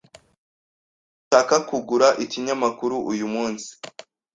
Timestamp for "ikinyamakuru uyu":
2.23-3.27